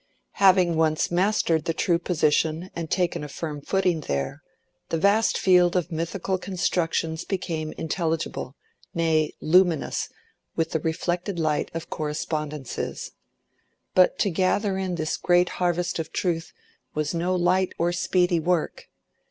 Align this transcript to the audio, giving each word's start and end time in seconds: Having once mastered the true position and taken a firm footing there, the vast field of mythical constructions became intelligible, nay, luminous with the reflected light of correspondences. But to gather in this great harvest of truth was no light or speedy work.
Having 0.39 0.77
once 0.77 1.11
mastered 1.11 1.65
the 1.65 1.75
true 1.75 1.99
position 1.99 2.71
and 2.75 2.89
taken 2.89 3.23
a 3.23 3.27
firm 3.27 3.61
footing 3.61 3.99
there, 4.01 4.41
the 4.89 4.97
vast 4.97 5.37
field 5.37 5.75
of 5.75 5.91
mythical 5.91 6.39
constructions 6.39 7.23
became 7.23 7.71
intelligible, 7.73 8.55
nay, 8.95 9.35
luminous 9.41 10.09
with 10.55 10.71
the 10.71 10.79
reflected 10.79 11.37
light 11.37 11.69
of 11.75 11.91
correspondences. 11.91 13.11
But 13.93 14.17
to 14.17 14.31
gather 14.31 14.75
in 14.75 14.95
this 14.95 15.17
great 15.17 15.49
harvest 15.61 15.99
of 15.99 16.11
truth 16.11 16.51
was 16.95 17.13
no 17.13 17.35
light 17.35 17.71
or 17.77 17.91
speedy 17.91 18.39
work. 18.39 18.89